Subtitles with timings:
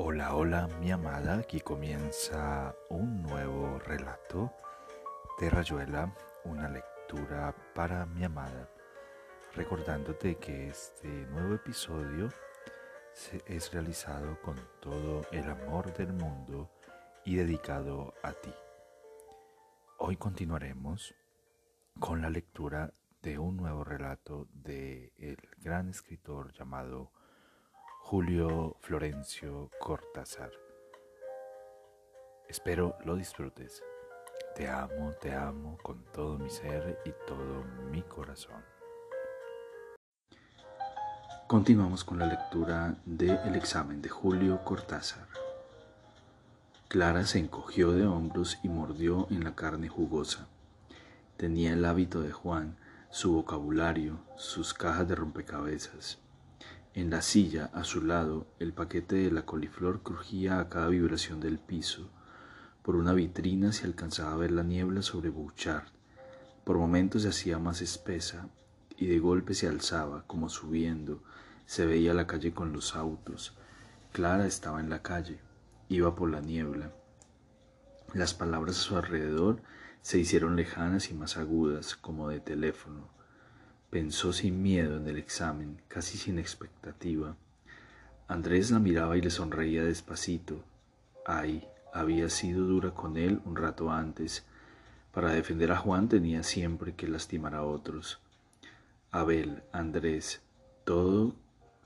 [0.00, 4.52] Hola, hola mi amada, aquí comienza un nuevo relato
[5.40, 8.70] de Rayuela, una lectura para mi amada,
[9.56, 12.28] recordándote que este nuevo episodio
[13.44, 16.70] es realizado con todo el amor del mundo
[17.24, 18.54] y dedicado a ti.
[19.96, 21.12] Hoy continuaremos
[21.98, 27.10] con la lectura de un nuevo relato de el gran escritor llamado
[28.10, 30.50] Julio Florencio Cortázar.
[32.48, 33.82] Espero lo disfrutes.
[34.56, 38.64] Te amo, te amo con todo mi ser y todo mi corazón.
[41.48, 45.28] Continuamos con la lectura de El examen de Julio Cortázar.
[46.88, 50.46] Clara se encogió de hombros y mordió en la carne jugosa.
[51.36, 52.78] Tenía el hábito de Juan,
[53.10, 56.18] su vocabulario, sus cajas de rompecabezas.
[56.98, 61.38] En la silla, a su lado, el paquete de la coliflor crujía a cada vibración
[61.38, 62.10] del piso.
[62.82, 65.86] Por una vitrina se alcanzaba a ver la niebla sobre Bouchard.
[66.64, 68.48] Por momentos se hacía más espesa
[68.96, 71.22] y de golpe se alzaba, como subiendo.
[71.66, 73.56] Se veía la calle con los autos.
[74.10, 75.38] Clara estaba en la calle.
[75.88, 76.90] Iba por la niebla.
[78.12, 79.62] Las palabras a su alrededor
[80.02, 83.17] se hicieron lejanas y más agudas, como de teléfono.
[83.90, 87.36] Pensó sin miedo en el examen, casi sin expectativa.
[88.26, 90.62] Andrés la miraba y le sonreía despacito.
[91.24, 94.44] Ay, había sido dura con él un rato antes.
[95.10, 98.20] Para defender a Juan tenía siempre que lastimar a otros.
[99.10, 100.42] Abel, Andrés,
[100.84, 101.34] todo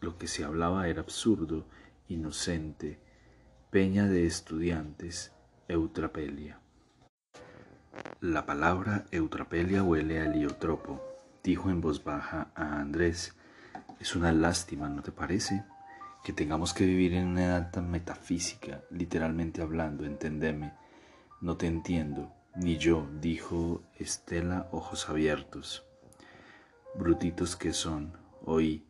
[0.00, 1.64] lo que se hablaba era absurdo,
[2.08, 2.98] inocente,
[3.70, 5.30] peña de estudiantes,
[5.68, 6.58] eutrapelia.
[8.20, 11.11] La palabra eutrapelia huele a heliotropo
[11.42, 13.34] dijo en voz baja a Andrés,
[14.00, 15.64] es una lástima, ¿no te parece?
[16.24, 20.72] Que tengamos que vivir en una edad tan metafísica, literalmente hablando, entendeme.
[21.40, 25.84] No te entiendo, ni yo, dijo Estela, ojos abiertos.
[26.94, 28.84] Brutitos que son, oí,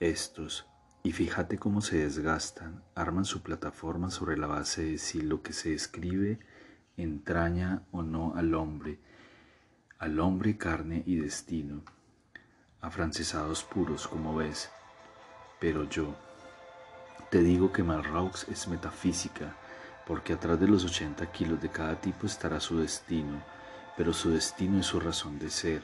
[0.00, 0.66] estos,
[1.02, 5.52] y fíjate cómo se desgastan, arman su plataforma sobre la base de si lo que
[5.52, 6.38] se escribe
[6.96, 8.98] entraña o no al hombre,
[9.98, 11.82] al hombre carne y destino,
[12.80, 14.70] afrancesados puros como ves.
[15.60, 16.14] Pero yo
[17.30, 19.54] te digo que Malraux es metafísica,
[20.06, 23.42] porque atrás de los 80 kilos de cada tipo estará su destino,
[23.96, 25.82] pero su destino es su razón de ser,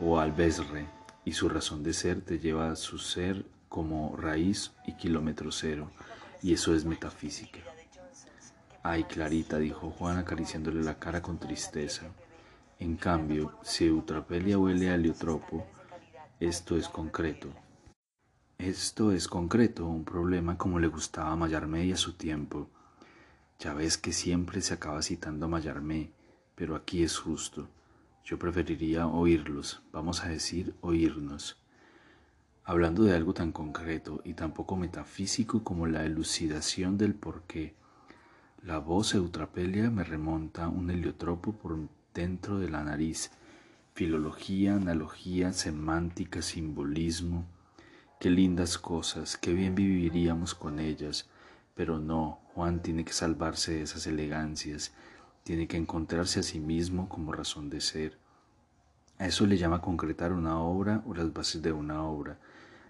[0.00, 0.86] o albesre,
[1.24, 5.90] y su razón de ser te lleva a su ser como raíz y kilómetro cero,
[6.42, 7.60] y eso es metafísica.
[8.82, 12.06] Ay, Clarita, dijo Juan acariciándole la cara con tristeza.
[12.80, 15.66] En cambio, si Eutrapelia huele a heliotropo,
[16.48, 17.54] esto es concreto.
[18.58, 22.68] Esto es concreto, un problema como le gustaba a Mayarmé a su tiempo.
[23.60, 26.10] Ya ves que siempre se acaba citando a Mayarmé,
[26.56, 27.68] pero aquí es justo.
[28.24, 31.62] Yo preferiría oírlos, vamos a decir oírnos.
[32.64, 37.76] Hablando de algo tan concreto y tan poco metafísico como la elucidación del porqué,
[38.64, 41.78] la voz eutrapelia me remonta un heliotropo por
[42.12, 43.30] dentro de la nariz,
[43.94, 47.46] filología, analogía, semántica, simbolismo.
[48.18, 51.28] Qué lindas cosas, qué bien viviríamos con ellas,
[51.74, 54.92] pero no, Juan tiene que salvarse de esas elegancias,
[55.42, 58.18] tiene que encontrarse a sí mismo como razón de ser.
[59.18, 62.38] A eso le llama concretar una obra o las bases de una obra.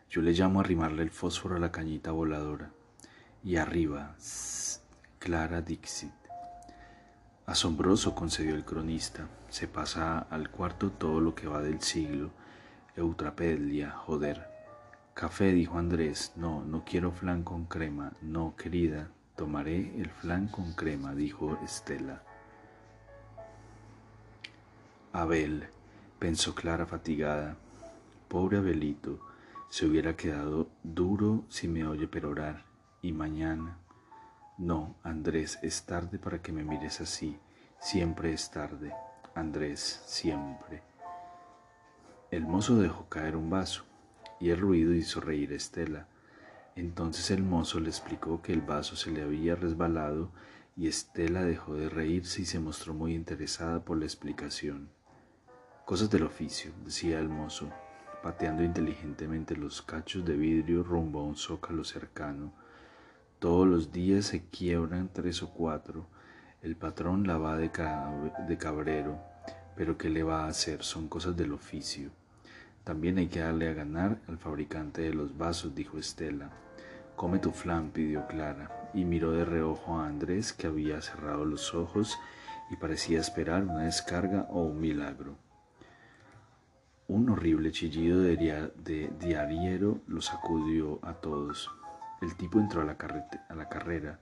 [0.08, 2.70] Yo le llamo arrimarle el fósforo a la cañita voladora.
[3.42, 4.16] Y arriba,
[5.18, 6.21] Clara Dixit.
[7.52, 9.28] Asombroso, concedió el cronista.
[9.50, 12.30] Se pasa al cuarto todo lo que va del siglo.
[12.96, 14.48] Eutrapelia, joder.
[15.12, 16.32] Café, dijo Andrés.
[16.34, 18.14] No, no quiero flan con crema.
[18.22, 22.22] No, querida, tomaré el flan con crema, dijo Estela.
[25.12, 25.66] Abel,
[26.18, 27.58] pensó Clara fatigada.
[28.28, 29.20] Pobre Abelito,
[29.68, 32.64] se hubiera quedado duro si me oye perorar.
[33.02, 33.76] Y mañana.
[34.62, 37.36] No, Andrés, es tarde para que me mires así.
[37.80, 38.92] Siempre es tarde.
[39.34, 40.84] Andrés, siempre.
[42.30, 43.82] El mozo dejó caer un vaso
[44.38, 46.06] y el ruido hizo reír a Estela.
[46.76, 50.30] Entonces el mozo le explicó que el vaso se le había resbalado
[50.76, 54.90] y Estela dejó de reírse y se mostró muy interesada por la explicación.
[55.84, 57.68] Cosas del oficio, decía el mozo,
[58.22, 62.61] pateando inteligentemente los cachos de vidrio rumbo a un zócalo cercano
[63.42, 66.06] todos los días se quiebran tres o cuatro.
[66.62, 69.18] El patrón la va de, cabrero,
[69.74, 70.84] pero ¿qué le va a hacer?
[70.84, 72.10] Son cosas del oficio.
[72.84, 76.52] También hay que darle a ganar al fabricante de los vasos, dijo Estela.
[77.16, 78.90] Come tu flan, pidió Clara.
[78.94, 82.16] y miró de reojo a Andrés que había cerrado los ojos
[82.70, 85.34] y parecía esperar una descarga o un milagro.
[87.08, 91.72] Un horrible chillido de, diariero lo sacudió a todos.
[92.22, 92.96] El tipo entró a la,
[93.68, 94.20] carrera,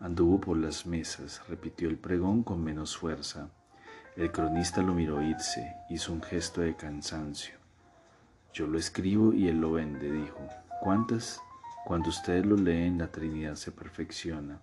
[0.00, 3.48] anduvo por las mesas, repitió el pregón con menos fuerza.
[4.16, 7.56] El cronista lo miró irse, hizo un gesto de cansancio.
[8.52, 10.46] Yo lo escribo y él lo vende, dijo.
[10.82, 11.40] ¿Cuántas?
[11.86, 14.60] Cuando ustedes lo leen, la Trinidad se perfecciona.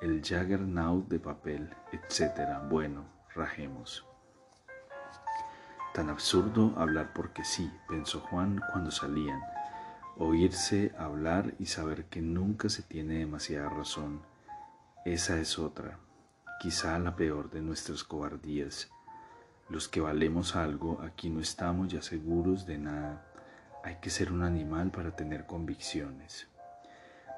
[0.00, 2.60] El Jaggernaut de papel, etc.
[2.70, 3.04] Bueno,
[3.34, 4.06] rajemos.
[5.92, 9.55] Tan absurdo hablar porque sí, pensó Juan cuando salían.
[10.18, 14.22] Oírse hablar y saber que nunca se tiene demasiada razón.
[15.04, 15.98] Esa es otra,
[16.58, 18.90] quizá la peor de nuestras cobardías.
[19.68, 23.26] Los que valemos algo, aquí no estamos ya seguros de nada.
[23.84, 26.48] Hay que ser un animal para tener convicciones.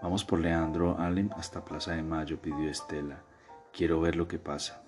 [0.01, 3.25] Vamos por Leandro Allen hasta Plaza de Mayo, pidió Estela.
[3.73, 4.85] Quiero ver lo que pasa.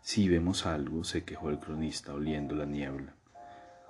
[0.00, 3.16] Si vemos algo, se quejó el cronista oliendo la niebla.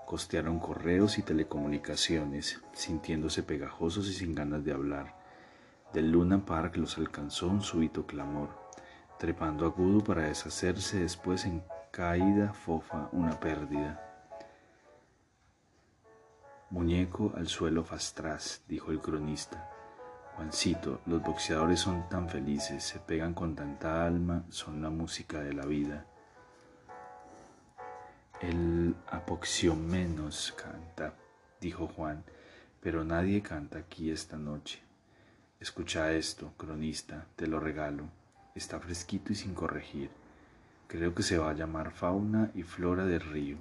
[0.06, 5.14] Costearon correos y telecomunicaciones, sintiéndose pegajosos y sin ganas de hablar.
[5.92, 8.50] Del Luna Park los alcanzó un súbito clamor,
[9.18, 14.08] trepando agudo para deshacerse después en caída fofa una pérdida.
[16.70, 19.68] Muñeco al suelo fastraz, dijo el cronista.
[20.36, 25.52] Juancito, los boxeadores son tan felices, se pegan con tanta alma, son la música de
[25.52, 26.06] la vida.
[28.42, 28.94] El
[29.88, 31.14] menos canta,
[31.60, 32.24] dijo Juan,
[32.80, 34.82] pero nadie canta aquí esta noche.
[35.60, 38.04] Escucha esto, cronista, te lo regalo.
[38.54, 40.10] Está fresquito y sin corregir.
[40.88, 43.58] Creo que se va a llamar Fauna y Flora del Río.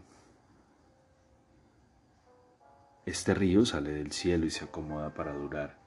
[3.06, 5.81] Este río sale del cielo y se acomoda para durar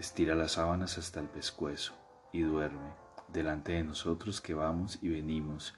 [0.00, 1.92] estira las sábanas hasta el pescuezo
[2.32, 2.94] y duerme
[3.28, 5.74] delante de nosotros que vamos y venimos.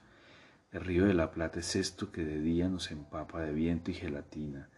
[0.73, 3.93] El río de la Plata es esto que de día nos empapa de viento y
[3.93, 4.69] gelatina,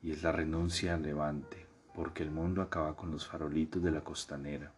[0.00, 4.00] y es la renuncia al levante, porque el mundo acaba con los farolitos de la
[4.00, 4.72] costanera.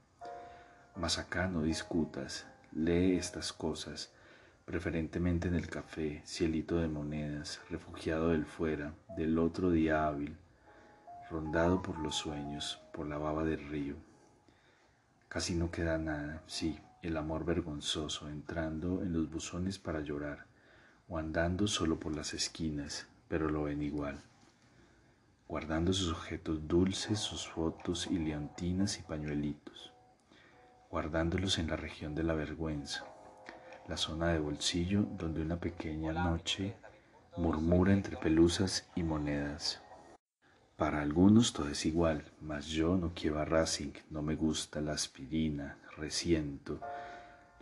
[0.96, 4.12] Mas acá no discutas, lee estas cosas,
[4.64, 10.36] preferentemente en el café, cielito de monedas, refugiado del fuera, del otro día hábil,
[11.30, 13.94] rondado por los sueños, por la baba del río.
[15.28, 20.55] Casi no queda nada, sí, el amor vergonzoso, entrando en los buzones para llorar,
[21.08, 24.20] o andando solo por las esquinas, pero lo ven igual,
[25.48, 29.92] guardando sus objetos dulces, sus fotos y leontinas y pañuelitos,
[30.90, 33.04] guardándolos en la región de la vergüenza,
[33.88, 36.74] la zona de bolsillo donde una pequeña noche
[37.36, 39.80] murmura entre pelusas y monedas.
[40.76, 44.92] Para algunos todo es igual, mas yo no quiero a Racing, no me gusta la
[44.92, 46.80] aspirina, resiento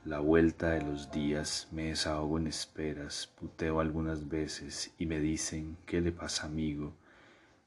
[0.04, 5.78] la vuelta de los días, me desahogo en esperas, puteo algunas veces y me dicen,
[5.86, 6.92] ¿qué le pasa amigo?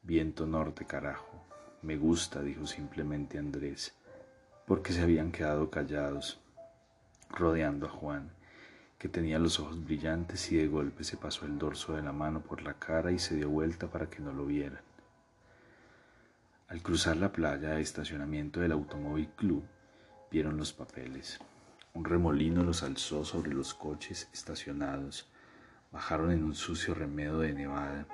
[0.04, 1.44] Viento norte carajo.
[1.82, 3.96] Me gusta, dijo simplemente Andrés,
[4.68, 6.40] porque se habían quedado callados,
[7.32, 8.30] rodeando a Juan,
[9.00, 12.42] que tenía los ojos brillantes y de golpe se pasó el dorso de la mano
[12.42, 14.82] por la cara y se dio vuelta para que no lo vieran.
[16.68, 19.64] Al cruzar la playa de estacionamiento del Automóvil Club,
[20.30, 21.40] vieron los papeles.
[21.98, 25.28] Un remolino los alzó sobre los coches estacionados.
[25.92, 28.06] Bajaron en un sucio remedo de nevada,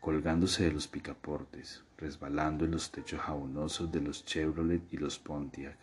[0.00, 5.76] colgándose de los picaportes, resbalando en los techos jabonosos de los Chevrolet y los Pontiac.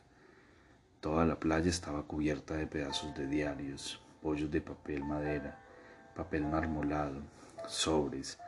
[1.00, 5.60] Toda la playa estaba cubierta de pedazos de diarios, pollos de papel madera,
[6.16, 7.22] papel marmolado,
[7.68, 8.40] sobres,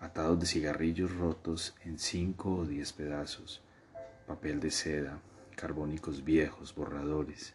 [0.00, 3.62] atados de cigarrillos rotos en cinco o diez pedazos,
[4.26, 5.20] papel de seda,
[5.54, 7.54] carbónicos viejos, borradores.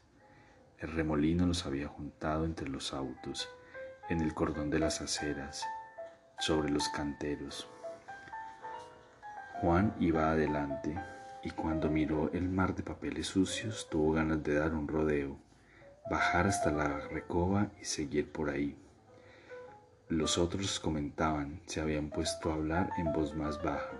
[0.79, 3.49] El remolino los había juntado entre los autos,
[4.09, 5.65] en el cordón de las aceras,
[6.39, 7.69] sobre los canteros.
[9.61, 10.93] Juan iba adelante
[11.43, 15.37] y cuando miró el mar de papeles sucios tuvo ganas de dar un rodeo,
[16.09, 18.77] bajar hasta la recoba y seguir por ahí.
[20.09, 23.99] Los otros comentaban, se habían puesto a hablar en voz más baja,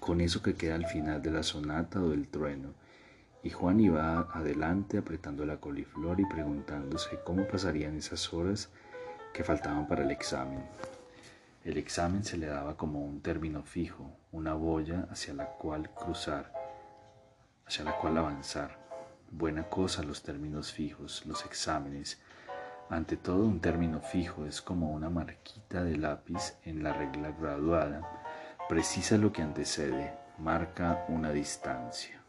[0.00, 2.74] con eso que queda al final de la sonata o del trueno,
[3.44, 8.70] y Juan iba adelante apretando la coliflor y preguntándose cómo pasarían esas horas
[9.34, 10.64] que faltaban para el examen.
[11.62, 16.52] El examen se le daba como un término fijo, una boya hacia la cual cruzar,
[17.66, 18.78] hacia la cual avanzar.
[19.30, 22.20] Buena cosa los términos fijos, los exámenes,
[22.88, 28.02] ante todo, un término fijo es como una marquita de lápiz en la regla graduada,
[28.68, 32.23] precisa lo que antecede, marca una distancia.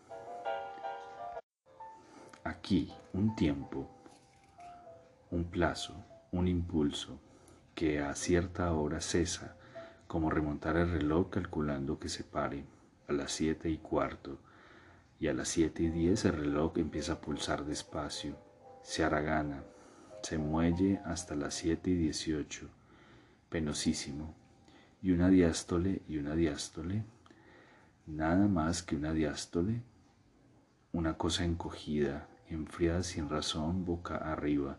[2.47, 3.89] Aquí un tiempo,
[5.31, 5.95] un plazo,
[6.31, 7.19] un impulso
[7.73, 9.55] que a cierta hora cesa,
[10.05, 12.63] como remontar el reloj calculando que se pare
[13.07, 14.37] a las siete y cuarto,
[15.19, 18.37] y a las siete y diez el reloj empieza a pulsar despacio,
[18.83, 19.63] se haragana,
[20.21, 22.69] se muelle hasta las siete y dieciocho,
[23.49, 24.35] penosísimo,
[25.01, 27.05] y una diástole y una diástole,
[28.05, 29.81] nada más que una diástole,
[30.93, 34.77] una cosa encogida, enfriada sin razón, boca arriba,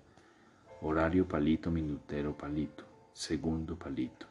[0.80, 4.26] horario palito, minutero palito, segundo palito.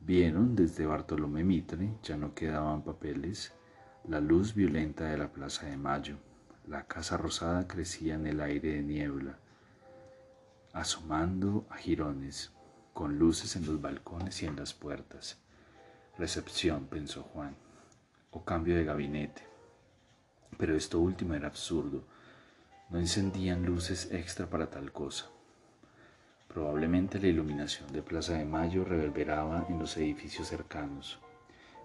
[0.00, 3.52] Vieron desde Bartolomé Mitre, ya no quedaban papeles,
[4.08, 6.16] la luz violenta de la Plaza de Mayo.
[6.66, 9.38] La casa rosada crecía en el aire de niebla,
[10.72, 12.52] asomando a jirones,
[12.92, 15.38] con luces en los balcones y en las puertas.
[16.18, 17.56] Recepción, pensó Juan,
[18.30, 19.49] o cambio de gabinete.
[20.56, 22.04] Pero esto último era absurdo.
[22.90, 25.26] No encendían luces extra para tal cosa.
[26.48, 31.20] Probablemente la iluminación de Plaza de Mayo reverberaba en los edificios cercanos.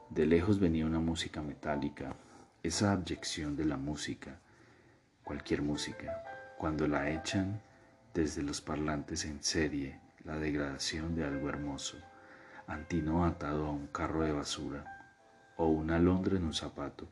[0.09, 2.15] De lejos venía una música metálica,
[2.63, 4.39] esa abyección de la música,
[5.23, 6.23] cualquier música,
[6.57, 7.61] cuando la echan
[8.13, 11.97] desde los parlantes en serie, la degradación de algo hermoso,
[12.65, 14.83] antino atado a un carro de basura,
[15.57, 17.07] o una alondra en un zapato,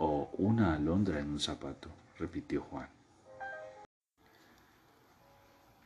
[0.00, 2.88] o una alondra en un zapato, repitió Juan.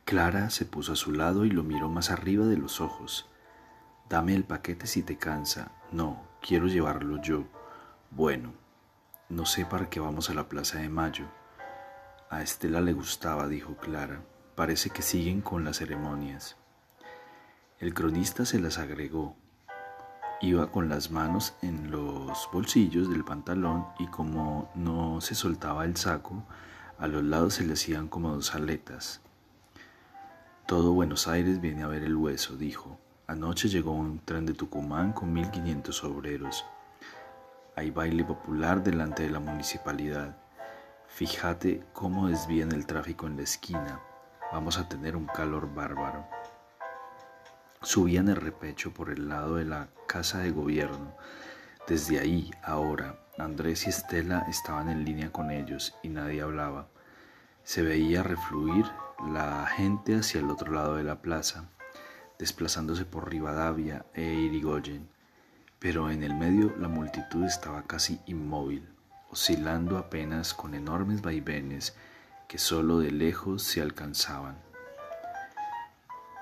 [0.05, 3.27] Clara se puso a su lado y lo miró más arriba de los ojos.
[4.07, 5.71] Dame el paquete si te cansa.
[5.91, 7.43] No, quiero llevarlo yo.
[8.09, 8.53] Bueno,
[9.27, 11.25] no sé para qué vamos a la Plaza de Mayo.
[12.29, 14.21] A Estela le gustaba, dijo Clara.
[14.55, 16.55] Parece que siguen con las ceremonias.
[17.79, 19.35] El cronista se las agregó.
[20.41, 25.95] Iba con las manos en los bolsillos del pantalón y como no se soltaba el
[25.95, 26.43] saco,
[26.99, 29.21] a los lados se le hacían como dos aletas.
[30.67, 32.99] Todo Buenos Aires viene a ver el hueso, dijo.
[33.27, 36.65] Anoche llegó un tren de Tucumán con 1500 obreros.
[37.75, 40.37] Hay baile popular delante de la municipalidad.
[41.07, 44.01] Fíjate cómo desvían el tráfico en la esquina.
[44.51, 46.34] Vamos a tener un calor bárbaro.
[47.85, 51.15] Subían el repecho por el lado de la casa de gobierno.
[51.87, 56.89] Desde ahí, ahora, Andrés y Estela estaban en línea con ellos y nadie hablaba.
[57.63, 58.85] Se veía refluir
[59.31, 61.69] la gente hacia el otro lado de la plaza
[62.37, 65.07] desplazándose por Rivadavia e Irigoyen,
[65.79, 68.87] pero en el medio la multitud estaba casi inmóvil,
[69.29, 71.95] oscilando apenas con enormes vaivenes
[72.47, 74.64] que sólo de lejos se alcanzaban.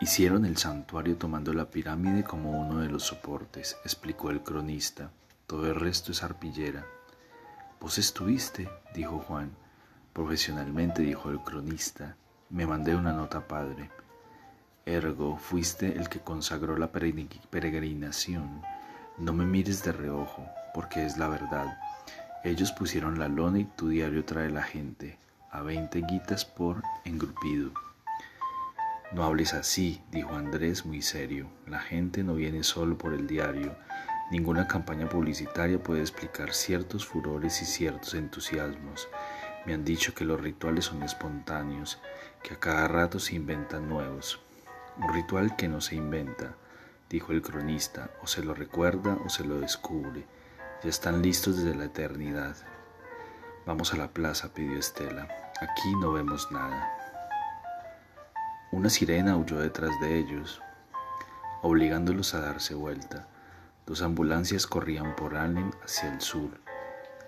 [0.04, 5.12] Hicieron el santuario tomando la pirámide como uno de los soportes, explicó el cronista.
[5.48, 6.86] Todo el resto es arpillera.
[7.80, 9.56] Vos estuviste, dijo Juan.
[10.12, 12.18] Profesionalmente, dijo el cronista.
[12.50, 13.92] Me mandé una nota padre.
[14.86, 18.62] Ergo, fuiste el que consagró la peregrinación.
[19.18, 21.78] No me mires de reojo, porque es la verdad.
[22.44, 25.18] Ellos pusieron la lona y tu diario trae la gente,
[25.50, 27.72] a veinte guitas por engrupido.
[29.14, 31.48] No hables así, dijo Andrés muy serio.
[31.68, 33.76] La gente no viene solo por el diario.
[34.32, 39.08] Ninguna campaña publicitaria puede explicar ciertos furores y ciertos entusiasmos.
[39.68, 42.00] Me han dicho que los rituales son espontáneos,
[42.42, 44.40] que a cada rato se inventan nuevos.
[44.98, 46.56] Un ritual que no se inventa,
[47.08, 50.26] dijo el cronista, o se lo recuerda o se lo descubre.
[50.84, 52.58] Ya están listos desde la eternidad.
[53.68, 55.28] Vamos a la plaza, pidió Estela.
[55.62, 57.03] Aquí no vemos nada.
[58.74, 60.60] Una sirena huyó detrás de ellos,
[61.62, 63.28] obligándolos a darse vuelta.
[63.86, 66.50] Dos ambulancias corrían por Allen hacia el sur.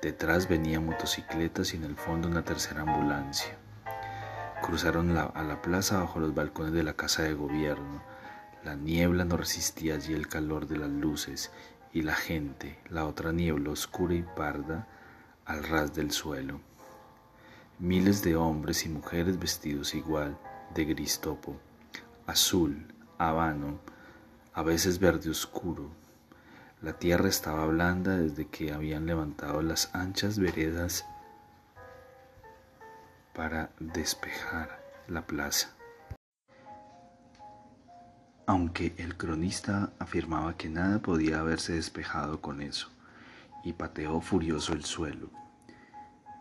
[0.02, 3.56] Detrás venían motocicletas y en el fondo una tercera ambulancia.
[4.64, 8.02] Cruzaron a la plaza bajo los balcones de la casa de gobierno.
[8.64, 11.52] La niebla no resistía allí el calor de las luces
[11.94, 14.88] y la gente, la otra niebla oscura y parda,
[15.46, 16.60] al ras del suelo.
[17.78, 20.40] Miles de hombres y mujeres vestidos igual,
[20.76, 21.56] de gris topo,
[22.28, 22.86] azul,
[23.18, 23.80] habano,
[24.54, 25.90] a veces verde oscuro.
[26.82, 31.06] La tierra estaba blanda desde que habían levantado las anchas veredas
[33.34, 35.70] para despejar la plaza.
[38.46, 42.90] Aunque el cronista afirmaba que nada podía haberse despejado con eso,
[43.64, 45.30] y pateó furioso el suelo,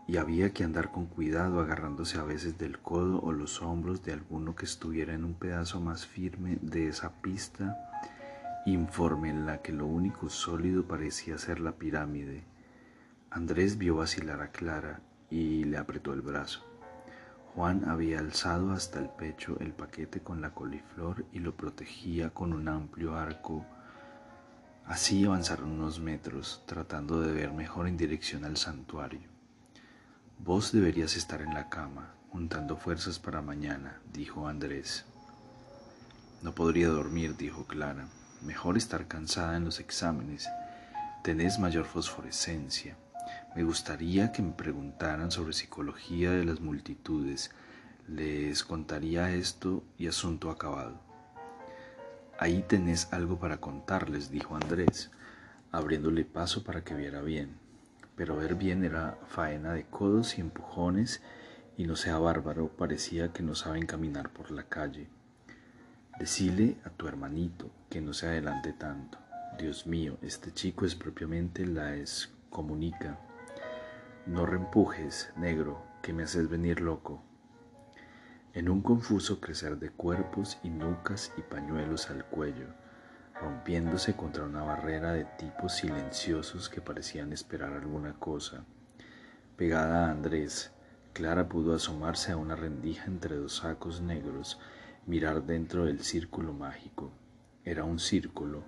[0.07, 4.13] y había que andar con cuidado agarrándose a veces del codo o los hombros de
[4.13, 7.77] alguno que estuviera en un pedazo más firme de esa pista
[8.65, 12.43] informe en la que lo único sólido parecía ser la pirámide.
[13.29, 16.65] Andrés vio vacilar a Clara y le apretó el brazo.
[17.53, 22.53] Juan había alzado hasta el pecho el paquete con la coliflor y lo protegía con
[22.53, 23.65] un amplio arco.
[24.85, 29.34] Así avanzaron unos metros, tratando de ver mejor en dirección al santuario.
[30.39, 35.05] Vos deberías estar en la cama, juntando fuerzas para mañana, dijo Andrés.
[36.43, 38.07] No podría dormir, dijo Clara.
[38.43, 40.47] Mejor estar cansada en los exámenes.
[41.23, 42.95] Tenés mayor fosforescencia.
[43.55, 47.49] Me gustaría que me preguntaran sobre psicología de las multitudes.
[48.07, 51.01] Les contaría esto y asunto acabado.
[52.37, 55.09] Ahí tenés algo para contarles, dijo Andrés,
[55.71, 57.64] abriéndole paso para que viera bien.
[58.15, 61.21] Pero ver bien era faena de codos y empujones
[61.77, 65.07] y no sea bárbaro, parecía que no saben caminar por la calle.
[66.17, 69.17] Decile a tu hermanito que no se adelante tanto.
[69.57, 73.19] Dios mío, este chico es propiamente la excomunica.
[74.25, 77.21] No reempujes, negro, que me haces venir loco.
[78.53, 82.67] En un confuso crecer de cuerpos y nucas y pañuelos al cuello,
[83.39, 88.63] rompiéndose contra una barrera de tipos silenciosos que parecían esperar alguna cosa.
[89.57, 90.71] Pegada a Andrés,
[91.13, 94.59] Clara pudo asomarse a una rendija entre dos sacos negros,
[95.05, 97.11] mirar dentro del círculo mágico.
[97.63, 98.63] Era un círculo.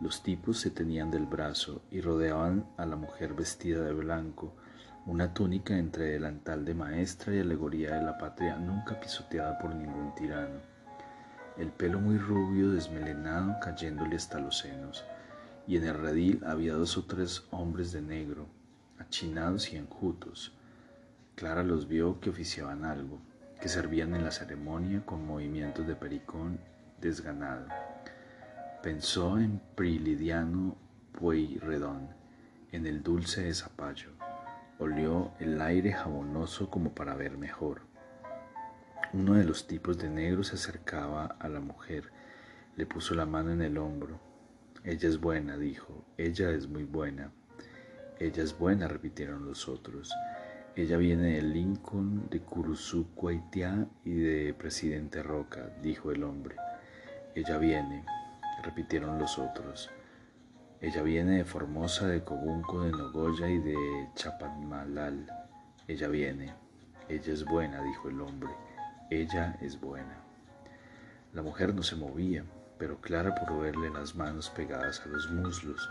[0.00, 4.54] Los tipos se tenían del brazo y rodeaban a la mujer vestida de blanco,
[5.06, 10.14] una túnica entre delantal de maestra y alegoría de la patria nunca pisoteada por ningún
[10.14, 10.60] tirano,
[11.56, 15.04] el pelo muy rubio desmelenado cayéndole hasta los senos,
[15.66, 18.46] y en el redil había dos o tres hombres de negro,
[18.98, 20.52] achinados y enjutos.
[21.34, 23.18] Clara los vio que oficiaban algo,
[23.60, 26.58] que servían en la ceremonia con movimientos de pericón
[27.00, 27.66] desganado.
[28.82, 30.76] Pensó en Prilidiano
[31.18, 32.08] Pueyrredón,
[32.72, 34.10] en el dulce de zapallo,
[34.80, 37.82] Olió el aire jabonoso como para ver mejor.
[39.16, 42.10] Uno de los tipos de negro se acercaba a la mujer,
[42.74, 44.18] le puso la mano en el hombro.
[44.82, 47.30] Ella es buena, dijo, ella es muy buena.
[48.18, 50.12] Ella es buena, repitieron los otros.
[50.74, 53.06] Ella viene de Lincoln, de Curuzú,
[54.04, 56.56] y de Presidente Roca, dijo el hombre.
[57.36, 58.04] Ella viene,
[58.64, 59.90] repitieron los otros.
[60.80, 65.24] Ella viene de Formosa, de Cobunco, de Nogoya y de Chapadmalal.
[65.86, 66.52] Ella viene.
[67.08, 68.50] Ella es buena, dijo el hombre.
[69.10, 70.18] Ella es buena.
[71.32, 72.44] La mujer no se movía,
[72.78, 75.88] pero Clara por verle las manos pegadas a los muslos.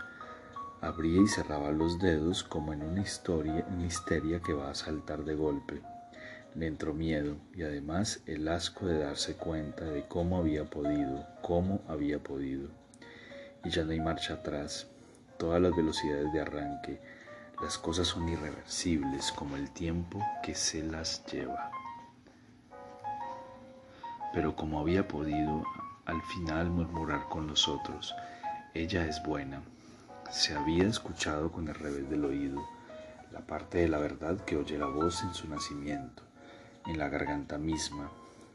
[0.80, 5.24] Abría y cerraba los dedos como en una historia, una histeria que va a saltar
[5.24, 5.82] de golpe.
[6.54, 11.82] Le entró miedo y además el asco de darse cuenta de cómo había podido, cómo
[11.88, 12.68] había podido
[13.64, 14.86] y ya no hay marcha atrás.
[15.38, 17.00] Todas las velocidades de arranque,
[17.60, 21.70] las cosas son irreversibles como el tiempo que se las lleva.
[24.34, 25.64] Pero como había podido
[26.04, 28.14] al final murmurar con los otros,
[28.74, 29.62] ella es buena,
[30.30, 32.62] se había escuchado con el revés del oído
[33.32, 36.22] la parte de la verdad que oye la voz en su nacimiento,
[36.86, 38.10] en la garganta misma,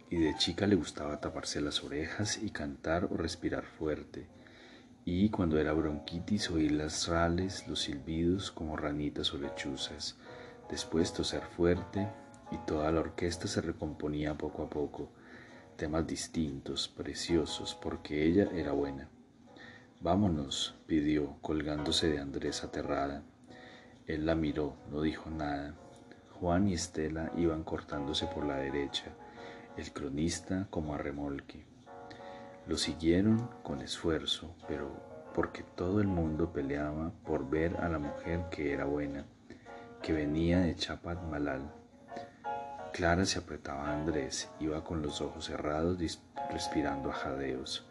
[0.10, 4.28] y de chica le gustaba taparse las orejas y cantar o respirar fuerte
[5.12, 10.16] y cuando era bronquitis oír las rales, los silbidos como ranitas o lechuzas,
[10.70, 12.08] después toser fuerte
[12.52, 15.10] y toda la orquesta se recomponía poco a poco,
[15.80, 19.08] temas distintos, preciosos, porque ella era buena.
[20.02, 23.24] Vámonos, pidió, colgándose de Andrés aterrada.
[24.06, 25.76] Él la miró, no dijo nada.
[26.38, 29.06] Juan y Estela iban cortándose por la derecha,
[29.78, 31.64] el cronista como a remolque.
[32.68, 34.92] Lo siguieron con esfuerzo, pero
[35.34, 39.26] porque todo el mundo peleaba por ver a la mujer que era buena,
[40.02, 41.79] que venía de Chapat Malal.
[42.94, 45.98] Clara se apretaba a Andrés, iba con los ojos cerrados,
[46.52, 47.86] respirando a jadeos.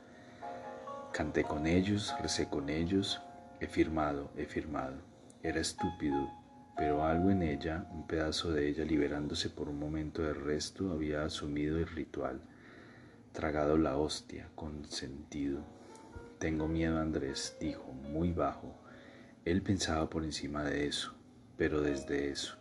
[1.12, 3.20] Canté con ellos, recé con ellos,
[3.61, 4.96] he firmado, he firmado.
[5.42, 6.30] Era estúpido,
[6.76, 11.24] pero algo en ella, un pedazo de ella liberándose por un momento del resto, había
[11.24, 12.40] asumido el ritual
[13.38, 15.61] tragado la hostia con sentido.
[16.40, 18.74] Tengo miedo, Andrés, dijo, muy bajo.
[19.44, 21.14] Él pensaba por encima de eso,
[21.56, 22.58] pero desde eso.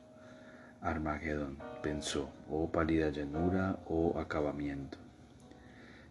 [0.82, 4.98] Armagedón, pensó, oh pálida llanura, oh acabamiento.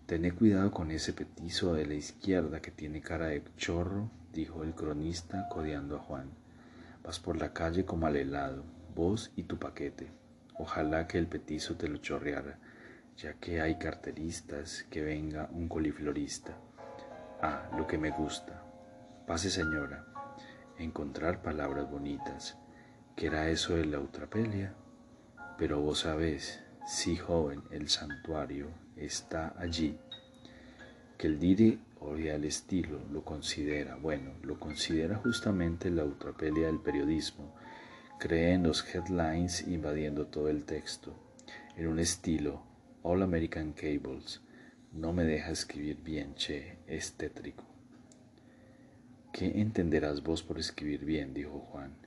[0.06, 4.74] Tené cuidado con ese petizo de la izquierda que tiene cara de chorro, dijo el
[4.74, 6.30] cronista codeando a Juan.
[7.02, 10.08] Vas por la calle como al helado, vos y tu paquete.
[10.58, 12.58] Ojalá que el petizo te lo chorreara
[13.16, 16.52] ya que hay carteristas, que venga un coliflorista.
[17.40, 18.62] Ah, lo que me gusta.
[19.26, 20.04] Pase señora,
[20.78, 22.58] encontrar palabras bonitas.
[23.16, 24.74] ¿Qué era eso de la eutrapelia?
[25.56, 29.98] Pero vos sabés, sí joven, el santuario está allí.
[31.16, 36.78] Que el dire odia el estilo, lo considera, bueno, lo considera justamente la eutrapelia del
[36.78, 37.54] periodismo.
[38.20, 41.14] Cree en los headlines invadiendo todo el texto,
[41.74, 42.64] en un estilo
[43.02, 44.42] All American Cables.
[44.92, 47.64] No me deja escribir bien, che, es tétrico.
[49.32, 51.32] ¿Qué entenderás vos por escribir bien?
[51.32, 52.05] dijo Juan.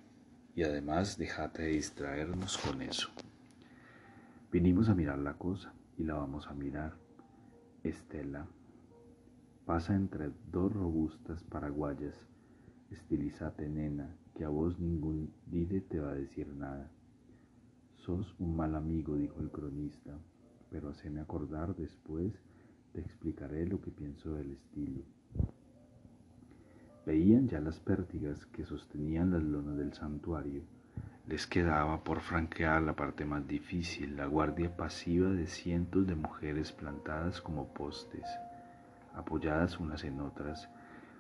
[0.59, 3.07] Y además déjate de distraernos con eso.
[4.51, 6.97] Vinimos a mirar la cosa y la vamos a mirar.
[7.81, 8.45] Estela
[9.65, 12.27] pasa entre dos robustas paraguayas.
[12.91, 16.91] Estilizate, nena, que a vos ningún dide te va a decir nada.
[17.95, 20.19] Sos un mal amigo, dijo el cronista,
[20.69, 22.33] pero haceme acordar después,
[22.91, 25.05] te explicaré lo que pienso del estilo.
[27.09, 30.61] Veían ya las pértigas que sostenían las lonas del santuario.
[31.25, 36.71] Les quedaba por franquear la parte más difícil, la guardia pasiva de cientos de mujeres
[36.71, 38.27] plantadas como postes,
[39.15, 40.69] apoyadas unas en otras,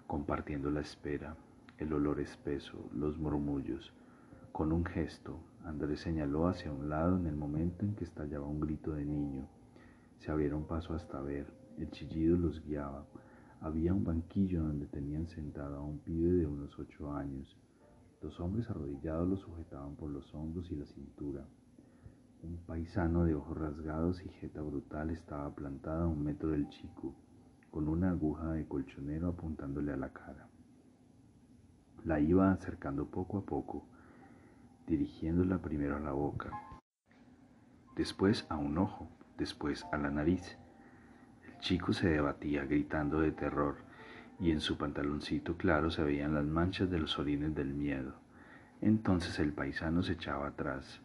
[0.05, 1.35] compartiendo la espera,
[1.79, 3.91] el olor espeso, los murmullos.
[4.51, 8.59] Con un gesto, Andrés señaló hacia un lado en el momento en que estallaba un
[8.59, 9.47] grito de niño.
[10.19, 11.47] Se abrieron paso hasta ver,
[11.79, 13.07] el chillido los guiaba.
[13.61, 17.57] Había un banquillo donde tenían sentado a un pibe de unos ocho años.
[18.21, 21.45] Los hombres arrodillados lo sujetaban por los hombros y la cintura.
[22.41, 27.13] Un paisano de ojos rasgados y jeta brutal estaba plantado a un metro del chico,
[27.69, 30.47] con una aguja de colchonero apuntándole a la cara.
[32.05, 33.83] La iba acercando poco a poco,
[34.87, 36.51] dirigiéndola primero a la boca,
[37.97, 40.57] después a un ojo, después a la nariz
[41.59, 43.77] chico se debatía gritando de terror
[44.39, 48.13] y en su pantaloncito claro se veían las manchas de los orines del miedo.
[48.81, 51.01] Entonces el paisano se echaba atrás,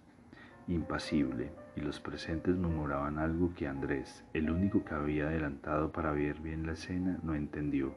[0.69, 6.41] impasible, y los presentes murmuraban algo que Andrés, el único que había adelantado para ver
[6.41, 7.95] bien la escena, no entendió.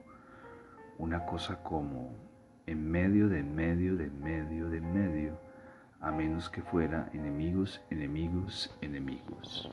[0.98, 2.16] Una cosa como
[2.66, 5.40] en medio de medio de medio de medio,
[6.00, 9.70] a menos que fuera enemigos, enemigos, enemigos.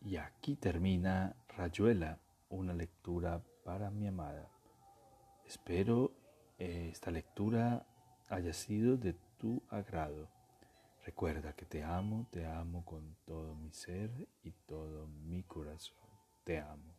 [0.00, 4.48] Y aquí termina Rayuela, una lectura para mi amada.
[5.44, 6.12] Espero
[6.58, 7.86] eh, esta lectura
[8.28, 10.28] haya sido de tu agrado.
[11.04, 15.96] Recuerda que te amo, te amo con todo mi ser y todo mi corazón.
[16.44, 16.97] Te amo.